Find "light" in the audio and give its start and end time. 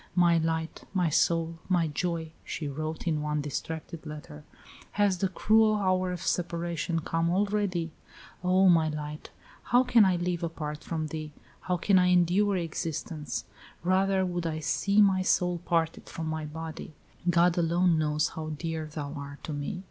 0.39-0.83, 8.89-9.29